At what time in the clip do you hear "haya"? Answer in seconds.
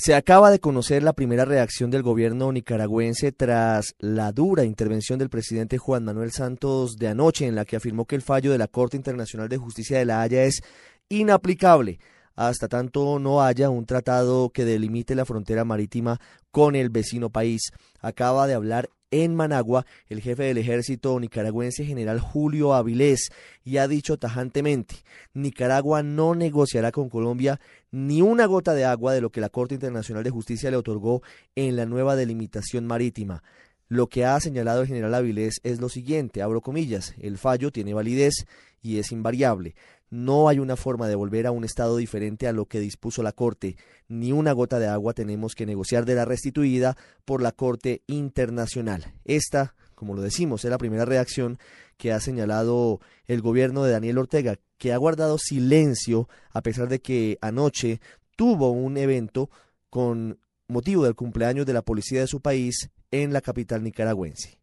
10.22-10.44, 13.42-13.68